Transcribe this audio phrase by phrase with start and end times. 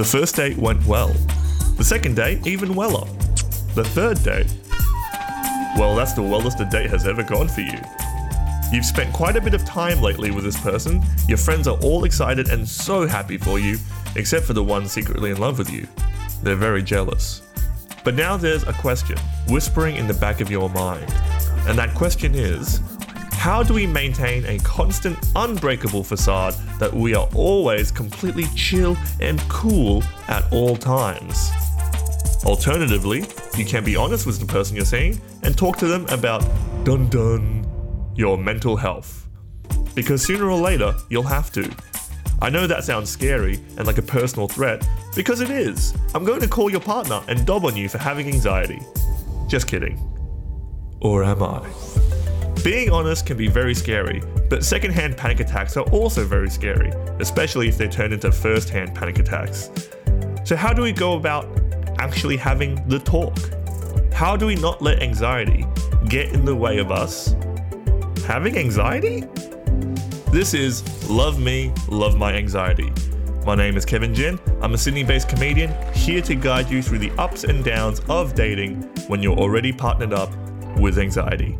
[0.00, 1.12] The first date went well.
[1.76, 3.06] The second date, even weller.
[3.74, 4.46] The third date,
[5.76, 7.78] well, that's the wellest a date has ever gone for you.
[8.72, 11.02] You've spent quite a bit of time lately with this person.
[11.28, 13.76] Your friends are all excited and so happy for you,
[14.16, 15.86] except for the one secretly in love with you.
[16.42, 17.42] They're very jealous.
[18.02, 21.12] But now there's a question whispering in the back of your mind.
[21.68, 22.80] And that question is
[23.40, 29.40] how do we maintain a constant, unbreakable facade that we are always completely chill and
[29.48, 31.50] cool at all times?
[32.44, 33.24] Alternatively,
[33.56, 36.40] you can be honest with the person you're seeing and talk to them about
[36.84, 37.66] dun dun
[38.14, 39.26] your mental health.
[39.94, 41.74] Because sooner or later, you'll have to.
[42.42, 45.94] I know that sounds scary and like a personal threat, because it is.
[46.14, 48.80] I'm going to call your partner and dob on you for having anxiety.
[49.48, 49.98] Just kidding.
[51.00, 51.99] Or am I?
[52.62, 57.68] Being honest can be very scary, but secondhand panic attacks are also very scary, especially
[57.68, 59.70] if they turn into first hand panic attacks.
[60.44, 61.46] So, how do we go about
[61.98, 63.34] actually having the talk?
[64.12, 65.64] How do we not let anxiety
[66.10, 67.34] get in the way of us
[68.26, 69.24] having anxiety?
[70.30, 72.92] This is Love Me, Love My Anxiety.
[73.46, 74.38] My name is Kevin Jin.
[74.60, 78.34] I'm a Sydney based comedian here to guide you through the ups and downs of
[78.34, 80.30] dating when you're already partnered up
[80.76, 81.56] with anxiety.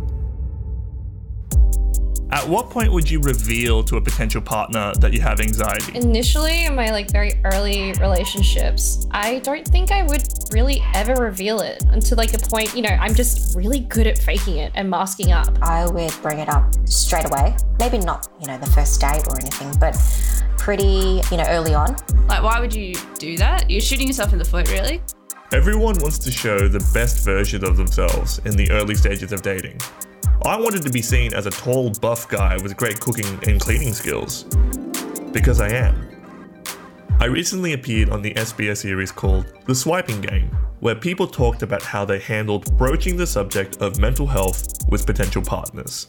[2.33, 5.98] At what point would you reveal to a potential partner that you have anxiety?
[5.98, 11.58] Initially, in my like very early relationships, I don't think I would really ever reveal
[11.61, 14.89] it until like a point, you know, I'm just really good at faking it and
[14.89, 15.58] masking up.
[15.61, 17.57] I would bring it up straight away.
[17.80, 19.97] Maybe not, you know, the first date or anything, but
[20.57, 21.97] pretty, you know, early on.
[22.29, 23.68] Like, why would you do that?
[23.68, 25.02] You're shooting yourself in the foot, really?
[25.52, 29.80] Everyone wants to show the best version of themselves in the early stages of dating.
[30.42, 33.92] I wanted to be seen as a tall, buff guy with great cooking and cleaning
[33.92, 34.45] skills.
[35.33, 36.08] Because I am.
[37.20, 40.48] I recently appeared on the SBS series called The Swiping Game,
[40.80, 45.42] where people talked about how they handled broaching the subject of mental health with potential
[45.42, 46.06] partners.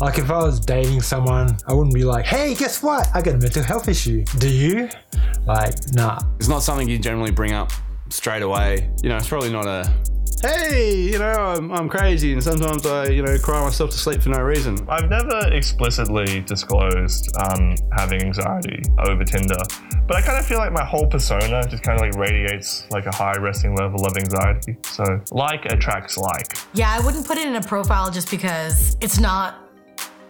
[0.00, 3.08] Like if I was dating someone, I wouldn't be like, hey, guess what?
[3.14, 4.24] I got a mental health issue.
[4.38, 4.88] Do you?
[5.46, 6.18] Like, nah.
[6.40, 7.70] It's not something you generally bring up
[8.08, 8.90] straight away.
[9.00, 9.94] You know, it's probably not a
[10.42, 14.22] hey, you know, I'm, I'm crazy, and sometimes I, you know, cry myself to sleep
[14.22, 14.78] for no reason.
[14.88, 19.62] I've never explicitly disclosed um, having anxiety over Tinder,
[20.06, 23.06] but I kind of feel like my whole persona just kind of like radiates like
[23.06, 24.76] a high resting level of anxiety.
[24.84, 26.46] So, like attracts like.
[26.72, 29.67] Yeah, I wouldn't put it in a profile just because it's not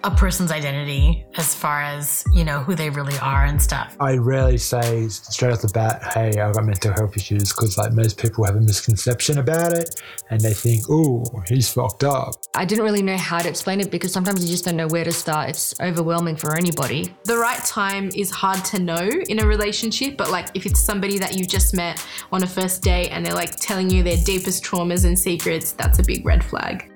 [0.05, 3.97] a person's identity as far as you know who they really are and stuff.
[4.01, 7.93] I rarely say straight off the bat, "Hey, I've got mental health issues," because like
[7.93, 10.01] most people have a misconception about it,
[10.31, 13.91] and they think, "Oh, he's fucked up." I didn't really know how to explain it
[13.91, 15.51] because sometimes you just don't know where to start.
[15.51, 17.15] It's overwhelming for anybody.
[17.25, 21.19] The right time is hard to know in a relationship, but like if it's somebody
[21.19, 24.65] that you've just met on a first date and they're like telling you their deepest
[24.65, 26.91] traumas and secrets, that's a big red flag.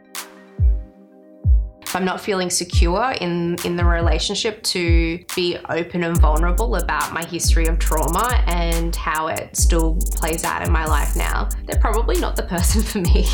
[1.93, 7.13] If I'm not feeling secure in, in the relationship to be open and vulnerable about
[7.13, 11.79] my history of trauma and how it still plays out in my life now, they're
[11.83, 13.27] probably not the person for me.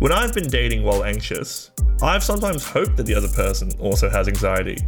[0.00, 1.70] when I've been dating while anxious,
[2.02, 4.78] I've sometimes hoped that the other person also has anxiety.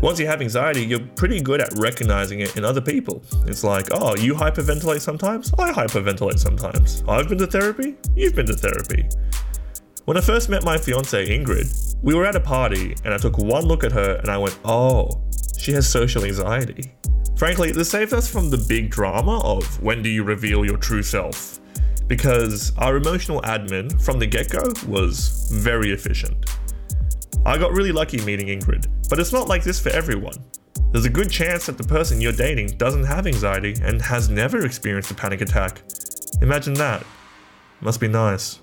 [0.00, 3.20] Once you have anxiety, you're pretty good at recognizing it in other people.
[3.48, 5.52] It's like, oh, you hyperventilate sometimes?
[5.58, 7.02] I hyperventilate sometimes.
[7.08, 7.96] I've been to therapy?
[8.14, 9.08] You've been to therapy.
[10.10, 13.38] When I first met my fiance Ingrid, we were at a party and I took
[13.38, 15.08] one look at her and I went, oh,
[15.56, 16.90] she has social anxiety.
[17.36, 21.04] Frankly, this saved us from the big drama of when do you reveal your true
[21.04, 21.60] self?
[22.08, 26.44] Because our emotional admin from the get go was very efficient.
[27.46, 30.44] I got really lucky meeting Ingrid, but it's not like this for everyone.
[30.90, 34.66] There's a good chance that the person you're dating doesn't have anxiety and has never
[34.66, 35.82] experienced a panic attack.
[36.42, 37.06] Imagine that.
[37.80, 38.58] Must be nice.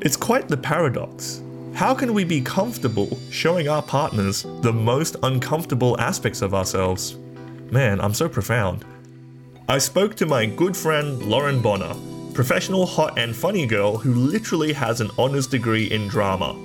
[0.00, 1.42] It's quite the paradox.
[1.74, 7.16] How can we be comfortable showing our partners the most uncomfortable aspects of ourselves?
[7.72, 8.84] Man, I'm so profound.
[9.68, 11.96] I spoke to my good friend Lauren Bonner,
[12.32, 16.56] professional hot and funny girl who literally has an honours degree in drama.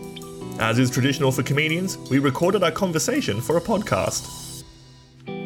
[0.60, 4.64] As is traditional for comedians, we recorded our conversation for a podcast.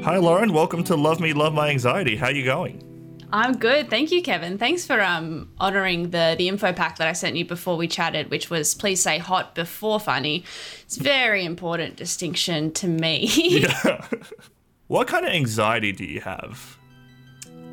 [0.04, 0.52] Hi, Lauren.
[0.52, 2.18] Welcome to Love Me, Love My Anxiety.
[2.18, 2.87] How are you going?
[3.32, 3.90] I'm good.
[3.90, 4.58] Thank you, Kevin.
[4.58, 8.30] Thanks for um honoring the the info pack that I sent you before we chatted,
[8.30, 10.46] which was please say hot before funny.
[10.84, 13.30] It's very important distinction to me.
[13.36, 14.08] yeah.
[14.88, 16.78] What kind of anxiety do you have?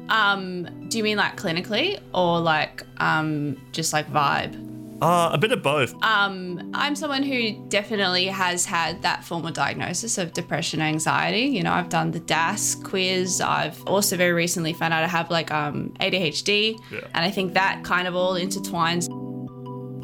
[0.08, 4.73] um, do you mean like clinically or like um just like vibe?
[5.04, 5.92] Uh, a bit of both.
[6.02, 11.42] Um, I'm someone who definitely has had that formal diagnosis of depression anxiety.
[11.42, 13.42] You know, I've done the DASS quiz.
[13.42, 17.00] I've also very recently found out I have like um, ADHD, Yeah.
[17.14, 19.08] and I think that kind of all intertwines.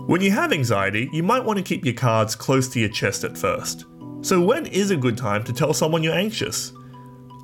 [0.07, 3.25] When you have anxiety, you might want to keep your cards close to your chest
[3.25, 3.87] at first.
[4.21, 6.75] So, when is a good time to tell someone you're anxious?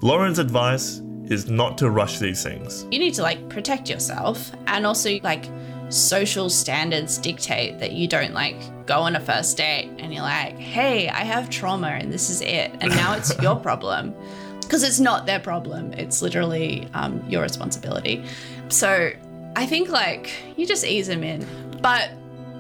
[0.02, 1.00] Lauren's advice
[1.31, 2.87] is not to rush these things.
[2.91, 5.47] You need to like protect yourself, and also like
[5.88, 8.56] social standards dictate that you don't like
[8.87, 12.41] go on a first date and you're like, hey, I have trauma and this is
[12.41, 14.15] it, and now it's your problem.
[14.61, 18.25] Because it's not their problem, it's literally um, your responsibility.
[18.69, 19.12] So
[19.55, 21.47] I think like you just ease them in.
[21.81, 22.11] But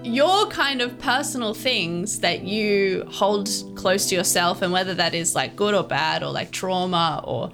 [0.04, 5.34] your kind of personal things that you hold close to yourself, and whether that is
[5.34, 7.50] like good or bad, or like trauma or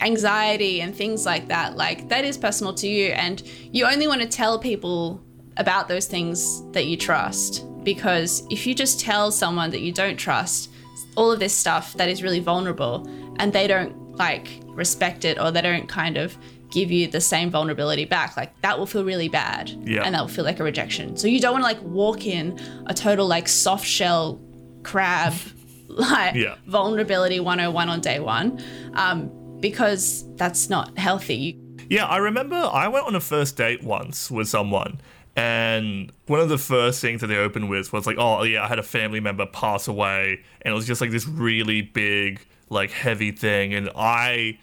[0.00, 3.08] anxiety and things like that, like that is personal to you.
[3.12, 5.22] And you only want to tell people
[5.56, 7.64] about those things that you trust.
[7.82, 10.70] Because if you just tell someone that you don't trust
[11.16, 13.06] all of this stuff that is really vulnerable
[13.38, 16.36] and they don't like respect it or they don't kind of
[16.70, 19.70] give you the same vulnerability back, like that will feel really bad.
[19.84, 20.02] Yeah.
[20.02, 21.16] And that will feel like a rejection.
[21.16, 24.40] So you don't want to like walk in a total like soft shell
[24.82, 25.32] crab
[25.88, 26.56] like Yeah.
[26.66, 28.60] vulnerability 101 on day one
[28.94, 31.58] um, because that's not healthy.
[31.88, 35.00] Yeah, I remember I went on a first date once with someone,
[35.36, 38.68] and one of the first things that they opened with was like, "Oh, yeah, I
[38.68, 42.90] had a family member pass away," and it was just like this really big, like
[42.90, 44.58] heavy thing, and I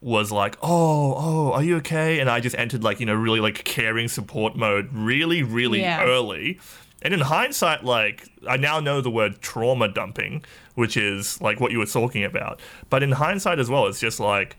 [0.00, 3.40] was like, "Oh, oh, are you okay?" And I just entered like you know really
[3.40, 6.04] like caring support mode, really, really Yeah.
[6.04, 6.60] early.
[7.04, 11.70] And in hindsight, like I now know the word trauma dumping, which is like what
[11.70, 12.60] you were talking about.
[12.90, 14.56] But in hindsight as well, it's just like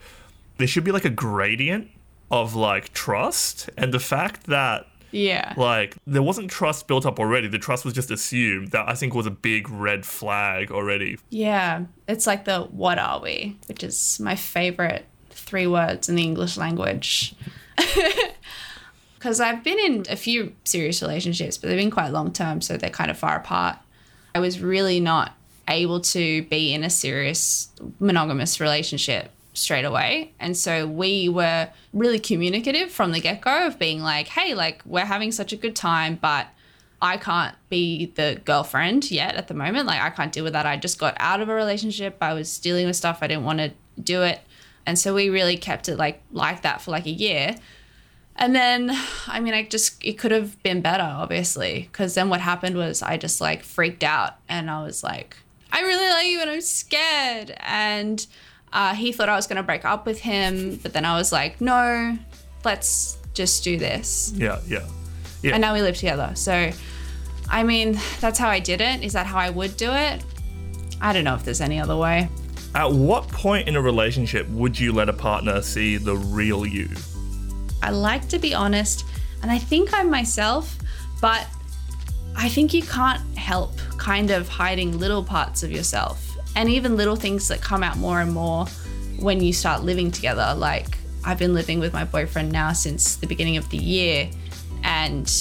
[0.58, 1.90] there should be like a gradient
[2.30, 5.54] of like trust and the fact that Yeah.
[5.56, 9.14] like there wasn't trust built up already the trust was just assumed that i think
[9.14, 11.84] was a big red flag already Yeah.
[12.08, 16.56] It's like the what are we, which is my favorite three words in the English
[16.56, 17.34] language.
[19.26, 22.76] Because I've been in a few serious relationships, but they've been quite long term, so
[22.76, 23.76] they're kind of far apart.
[24.36, 25.32] I was really not
[25.66, 30.32] able to be in a serious monogamous relationship straight away.
[30.38, 34.80] And so we were really communicative from the get go of being like, hey, like
[34.86, 36.46] we're having such a good time, but
[37.02, 39.88] I can't be the girlfriend yet at the moment.
[39.88, 40.66] Like I can't deal with that.
[40.66, 42.16] I just got out of a relationship.
[42.20, 43.18] I was dealing with stuff.
[43.22, 44.38] I didn't want to do it.
[44.86, 47.56] And so we really kept it like like that for like a year.
[48.38, 48.90] And then,
[49.26, 51.88] I mean, I just, it could have been better, obviously.
[51.90, 55.36] Because then what happened was I just like freaked out and I was like,
[55.72, 57.54] I really like you and I'm scared.
[57.60, 58.26] And
[58.72, 60.78] uh, he thought I was going to break up with him.
[60.82, 62.18] But then I was like, no,
[62.64, 64.32] let's just do this.
[64.34, 64.86] yeah yeah
[65.42, 66.32] yeah And now we live together.
[66.34, 66.70] So,
[67.50, 69.02] I mean, that's how I did it.
[69.02, 70.24] Is that how I would do it?
[71.00, 72.28] I don't know if there's any other way.
[72.74, 76.88] at what point in a relationship would you let a partner see the real you
[77.86, 79.04] I like to be honest,
[79.42, 80.76] and I think I'm myself,
[81.20, 81.46] but
[82.34, 87.14] I think you can't help kind of hiding little parts of yourself and even little
[87.14, 88.66] things that come out more and more
[89.20, 90.52] when you start living together.
[90.56, 94.30] Like, I've been living with my boyfriend now since the beginning of the year,
[94.82, 95.32] and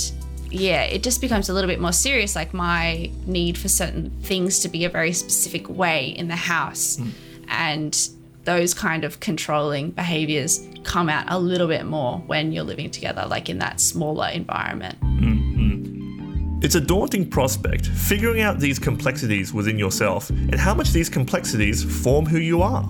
[0.52, 2.36] yeah, it just becomes a little bit more serious.
[2.36, 6.98] Like, my need for certain things to be a very specific way in the house.
[6.98, 7.10] Hmm.
[7.48, 8.10] And
[8.46, 13.26] those kind of controlling behaviors come out a little bit more when you're living together,
[13.28, 15.00] like in that smaller environment.
[15.02, 16.60] Mm-hmm.
[16.64, 21.84] It's a daunting prospect, figuring out these complexities within yourself and how much these complexities
[22.04, 22.88] form who you are.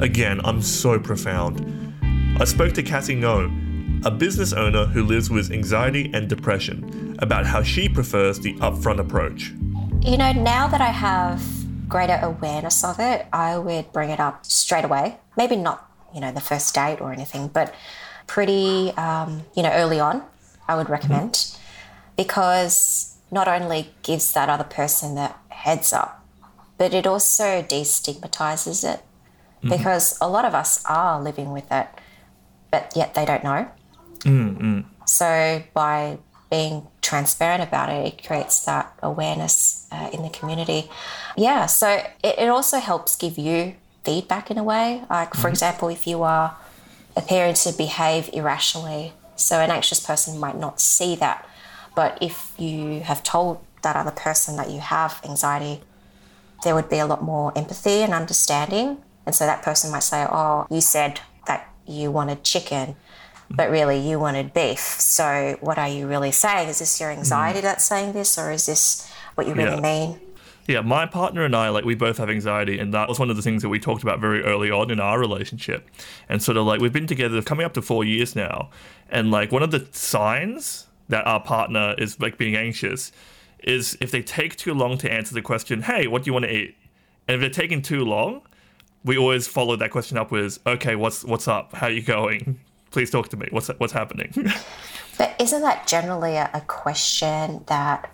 [0.00, 1.94] Again, I'm so profound.
[2.38, 7.46] I spoke to Cathy Ngo, a business owner who lives with anxiety and depression, about
[7.46, 9.52] how she prefers the upfront approach.
[10.00, 11.42] You know, now that I have
[11.90, 15.18] greater awareness of it, I would bring it up straight away.
[15.36, 17.74] Maybe not, you know, the first date or anything, but
[18.26, 20.22] pretty, um, you know, early on,
[20.68, 21.46] I would recommend
[22.16, 26.24] because not only gives that other person the heads up,
[26.78, 29.02] but it also destigmatizes it
[29.62, 29.70] Mhm.
[29.70, 31.88] because a lot of us are living with it,
[32.70, 33.66] but yet they don't know.
[34.20, 34.84] Mm-mm.
[35.06, 36.18] So by
[36.50, 40.90] being transparent about it, it creates that awareness uh, in the community.
[41.36, 41.88] Yeah, so
[42.22, 45.02] it, it also helps give you feedback in a way.
[45.10, 45.48] Like, for mm-hmm.
[45.48, 46.56] example, if you are
[47.16, 51.48] appearing to behave irrationally, so an anxious person might not see that.
[51.94, 55.80] But if you have told that other person that you have anxiety,
[56.62, 58.98] there would be a lot more empathy and understanding.
[59.26, 63.54] And so that person might say, Oh, you said that you wanted chicken, mm-hmm.
[63.56, 64.78] but really you wanted beef.
[64.78, 66.68] So what are you really saying?
[66.68, 67.66] Is this your anxiety mm-hmm.
[67.66, 69.09] that's saying this, or is this
[69.40, 69.80] what you really Yeah.
[69.80, 70.20] mean?
[70.68, 73.34] Yeah, my partner and I, like, we both have anxiety, and that was one of
[73.36, 75.88] the things that we talked about very early on in our relationship.
[76.28, 78.70] And sort of like, we've been together coming up to four years now,
[79.10, 83.10] and like, one of the signs that our partner is like being anxious
[83.64, 86.44] is if they take too long to answer the question, hey, what do you want
[86.44, 86.76] to eat?
[87.26, 88.42] And if they're taking too long,
[89.04, 91.74] we always follow that question up with, okay, what's what's up?
[91.74, 92.60] How are you going?
[92.90, 93.48] Please talk to me.
[93.50, 94.32] What's what's happening?
[95.18, 98.10] But isn't that generally a, a question that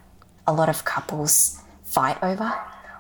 [0.47, 2.53] a lot of couples fight over?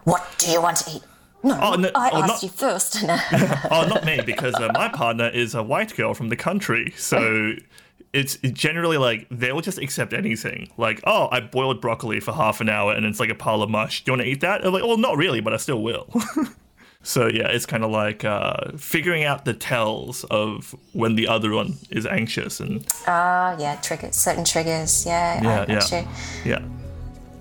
[0.04, 1.02] What do you want to eat?
[1.42, 2.96] No, Oh, no- I oh, asked not- you first.
[3.70, 6.92] oh, not me, because uh, my partner is a white girl from the country.
[6.96, 7.52] So
[8.12, 10.70] it's generally like they'll just accept anything.
[10.76, 13.70] Like, oh, I boiled broccoli for half an hour and it's like a pile of
[13.70, 14.04] mush.
[14.04, 14.64] Do you want to eat that?
[14.64, 16.08] I'm like, well, not really, but I still will.
[17.02, 21.52] so yeah, it's kind of like uh, figuring out the tells of when the other
[21.52, 25.04] one is anxious and Ah, yeah, triggers, certain triggers.
[25.06, 26.08] Yeah, yeah, yeah,
[26.44, 26.62] yeah.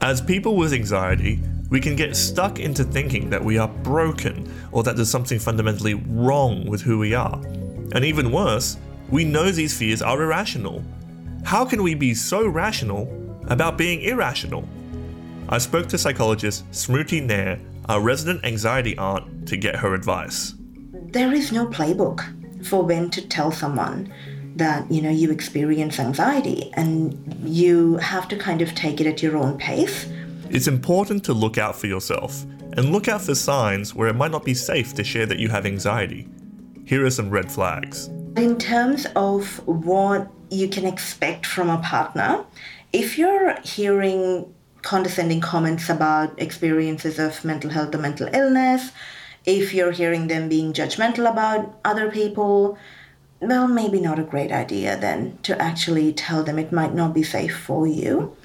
[0.02, 4.84] As people with anxiety, we can get stuck into thinking that we are broken or
[4.84, 7.42] that there's something fundamentally wrong with who we are.
[7.94, 8.78] And even worse,
[9.10, 10.84] we know these fears are irrational.
[11.44, 13.10] How can we be so rational
[13.48, 14.68] about being irrational?
[15.50, 20.56] I spoke to psychologist Smruthy Nair, our resident anxiety aunt, to get her advice.
[21.12, 22.20] there is no playbook
[22.66, 24.12] for when to tell someone
[24.56, 29.22] that you know you experience anxiety and you have to kind of take it at
[29.22, 30.08] your own pace
[30.50, 32.44] It's important to look out for yourself
[32.78, 35.50] and look out for signs where it might not be safe to share that you
[35.50, 36.28] have anxiety.
[36.86, 38.10] Here are some red flags.
[38.38, 42.44] in terms of what you can expect from a partner
[42.94, 44.46] if you're hearing
[44.82, 48.92] condescending comments about experiences of mental health or mental illness
[49.46, 52.78] if you're hearing them being judgmental about other people
[53.42, 57.24] well, maybe not a great idea then to actually tell them it might not be
[57.24, 58.36] safe for you.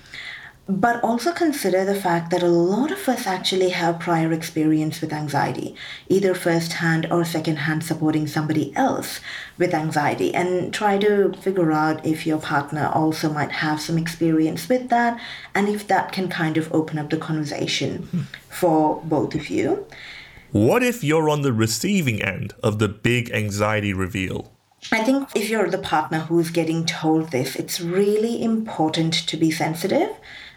[0.69, 5.13] But also consider the fact that a lot of us actually have prior experience with
[5.13, 5.75] anxiety,
[6.09, 9.19] either first hand or second hand supporting somebody else
[9.59, 14.69] with anxiety, and try to figure out if your partner also might have some experience
[14.69, 15.21] with that
[15.57, 18.21] and if that can kind of open up the conversation hmm.
[18.49, 19.87] for both of you.
[20.53, 24.53] What if you're on the receiving end of the big anxiety reveal?
[24.93, 29.51] I think if you're the partner who's getting told this, it's really important to be
[29.51, 30.11] sensitive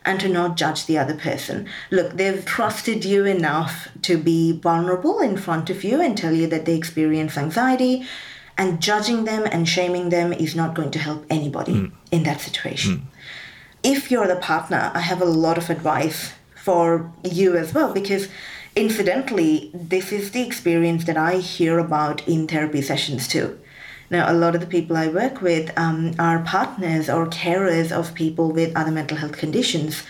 [0.05, 1.67] and to not judge the other person.
[1.91, 6.47] Look, they've trusted you enough to be vulnerable in front of you and tell you
[6.47, 8.05] that they experience anxiety,
[8.57, 11.95] and judging them and shaming them is not going to help anybody hmm.
[12.11, 13.07] in that situation.
[13.81, 18.29] If you're the partner, I have a lot of advice for you as well because
[18.75, 23.59] incidentally, this is the experience that I hear about in therapy sessions too.
[24.13, 28.13] Now, a lot of the people I work with um, are partners or carers of
[28.13, 30.03] people with other mental health conditions.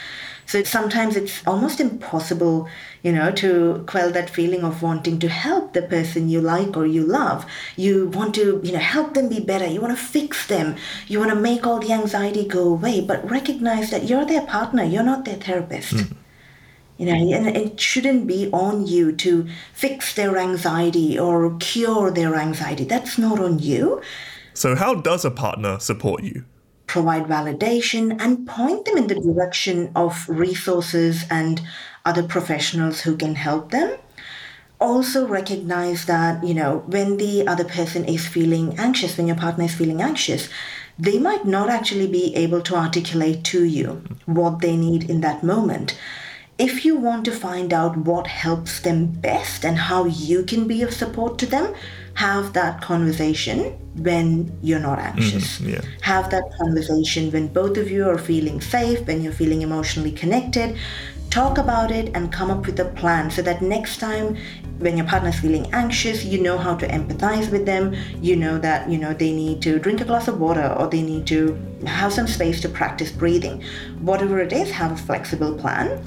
[0.45, 2.67] So sometimes it's almost impossible,
[3.01, 6.85] you know, to quell that feeling of wanting to help the person you like or
[6.85, 7.45] you love.
[7.77, 9.67] You want to, you know, help them be better.
[9.67, 10.75] You want to fix them.
[11.07, 14.83] You want to make all the anxiety go away, but recognize that you're their partner.
[14.83, 16.11] You're not their therapist.
[16.97, 22.35] You know, and it shouldn't be on you to fix their anxiety or cure their
[22.35, 22.83] anxiety.
[22.83, 24.01] That's not on you.
[24.53, 26.45] So, how does a partner support you?
[26.85, 31.61] Provide validation and point them in the direction of resources and
[32.05, 33.97] other professionals who can help them.
[34.79, 39.63] Also, recognize that, you know, when the other person is feeling anxious, when your partner
[39.63, 40.49] is feeling anxious,
[40.99, 45.41] they might not actually be able to articulate to you what they need in that
[45.41, 45.97] moment
[46.57, 50.83] if you want to find out what helps them best and how you can be
[50.83, 51.73] of support to them,
[52.15, 55.59] have that conversation when you're not anxious.
[55.59, 55.81] Mhm, yeah.
[56.01, 60.75] Have that conversation when both of you are feeling safe, when you're feeling emotionally connected.
[61.31, 64.37] Talk about it and come up with a plan so that next time
[64.77, 67.95] when your partner's feeling anxious, you know how to empathize with them.
[68.21, 71.01] You know that, you know, they need to drink a glass of water or they
[71.01, 73.63] need to have some space to practice breathing.
[74.01, 76.03] Whatever it is, have a flexible plan.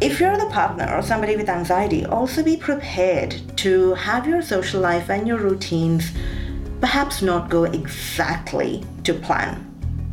[0.00, 4.80] If you're the partner or somebody with anxiety, also be prepared to have your social
[4.80, 6.12] life and your routines
[6.80, 9.64] perhaps not go exactly to plan.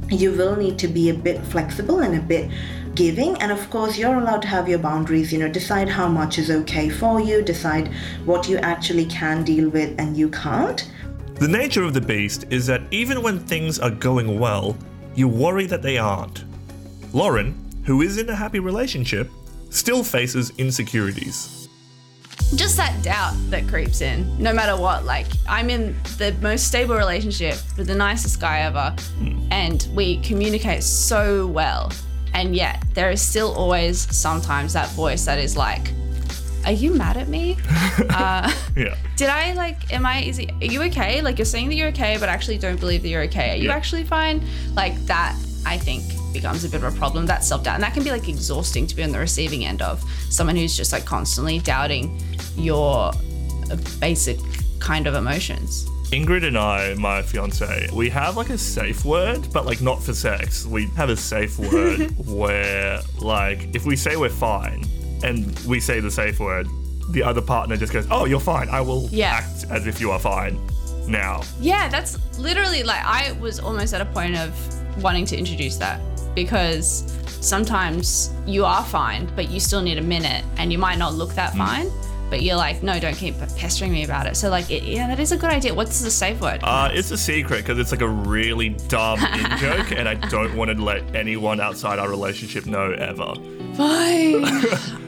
[0.09, 2.49] You will need to be a bit flexible and a bit
[2.95, 6.37] giving and of course you're allowed to have your boundaries you know decide how much
[6.37, 7.89] is okay for you decide
[8.23, 10.89] what you actually can deal with and you can't
[11.35, 14.77] The nature of the beast is that even when things are going well,
[15.13, 16.45] you worry that they aren't.
[17.11, 19.29] Lauren, who is in a happy relationship,
[19.75, 21.67] still faces insecurities.
[22.55, 25.03] Just that doubt that creeps in, no matter what.
[25.03, 29.47] Like, I'm in the most stable relationship with the nicest guy ever, hmm.
[29.51, 31.91] and we communicate so well.
[32.33, 35.91] And yet, there is still always sometimes that voice that is like,
[36.65, 37.57] Are you mad at me?
[38.09, 38.95] uh, Yeah.
[39.15, 39.93] did I like?
[39.93, 40.21] Am I?
[40.23, 41.21] Is it, are you okay?
[41.21, 43.51] Like you're saying that you're okay, but actually don't believe that you're okay.
[43.53, 43.75] Are you Yeah.
[43.75, 44.43] actually fine?
[44.73, 46.03] Like that, I think
[46.33, 47.25] becomes a bit of a problem.
[47.27, 49.81] That self doubt, and that can be like exhausting to be on the receiving end
[49.81, 52.19] of someone who's just like constantly doubting
[52.57, 53.11] your
[53.99, 54.39] basic
[54.79, 55.85] kind of emotions.
[56.11, 60.13] Ingrid and I, my fiance, we have like a safe word, but like not for
[60.13, 60.65] sex.
[60.65, 64.83] We have a safe word where, like, if we say we're fine
[65.23, 66.67] and we say the safe word,
[67.11, 68.69] the other partner just goes, Oh, you're fine.
[68.69, 69.31] I will Yeah.
[69.33, 70.59] act as if you are fine
[71.07, 71.41] now.
[71.59, 74.51] Yeah, that's literally like I was almost at a point of
[75.03, 75.99] wanting to introduce that
[76.35, 81.13] because sometimes you are fine, but you still need a minute and you might not
[81.13, 81.91] look that fine.
[82.27, 84.35] But you're like, no, don't keep pestering me about it.
[84.35, 85.75] So, like, it, yeah, that is a good idea.
[85.75, 86.59] What's the safe word?
[86.63, 90.55] Uh, it's a secret because it's like a really dumb in joke, and I don't
[90.55, 93.35] want to let anyone outside our relationship know ever.
[93.75, 94.43] Fine.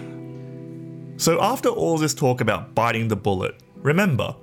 [1.18, 4.36] So, after all this talk about biting the bullet, remember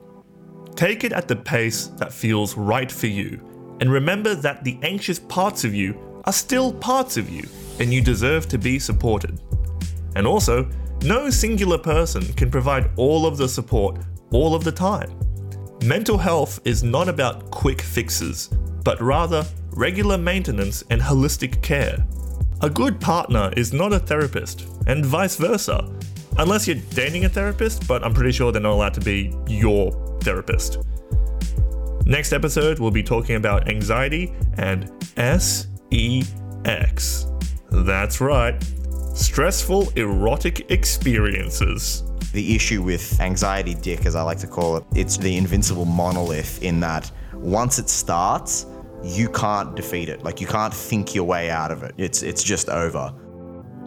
[0.74, 3.40] take it at the pace that feels right for you,
[3.80, 7.46] and remember that the anxious parts of you are still parts of you,
[7.78, 9.40] and you deserve to be supported.
[10.16, 10.68] And also,
[11.04, 13.98] no singular person can provide all of the support
[14.32, 15.16] all of the time.
[15.84, 18.48] Mental health is not about quick fixes,
[18.82, 22.04] but rather regular maintenance and holistic care.
[22.62, 25.88] A good partner is not a therapist, and vice versa,
[26.38, 29.92] unless you're dating a therapist, but I'm pretty sure they're not allowed to be your
[30.20, 30.78] therapist.
[32.06, 35.66] Next episode, we'll be talking about anxiety and SEX.
[37.70, 38.62] That's right,
[39.14, 42.04] stressful erotic experiences.
[42.32, 46.62] The issue with anxiety dick, as I like to call it, it's the invincible monolith
[46.62, 48.66] in that once it starts,
[49.02, 50.24] you can't defeat it.
[50.24, 51.94] Like you can't think your way out of it.
[51.96, 53.14] It's it's just over.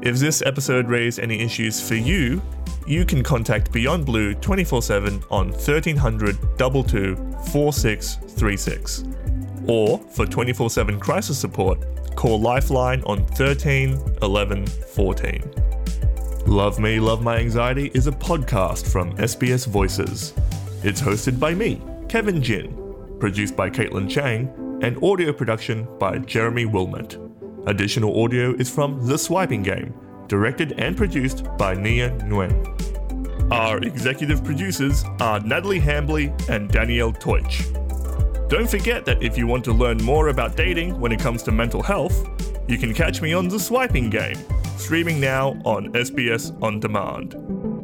[0.01, 2.41] If this episode raised any issues for you,
[2.85, 7.15] you can contact Beyond Blue 24 7 on 1300 22
[7.51, 9.03] 4636.
[9.67, 11.83] Or for 24 7 crisis support,
[12.15, 15.53] call Lifeline on 13 11 14.
[16.45, 20.33] Love Me, Love My Anxiety is a podcast from SBS Voices.
[20.83, 22.77] It's hosted by me, Kevin Jin,
[23.19, 24.47] produced by Caitlin Chang,
[24.83, 27.17] and audio production by Jeremy Wilmot.
[27.65, 29.93] Additional audio is from The Swiping Game,
[30.27, 33.51] directed and produced by Nia Nguyen.
[33.51, 37.65] Our executive producers are Natalie Hambley and Danielle Teutsch.
[38.49, 41.51] Don't forget that if you want to learn more about dating when it comes to
[41.51, 42.29] mental health,
[42.67, 44.37] you can catch me on The Swiping Game,
[44.77, 47.76] streaming now on SBS On Demand.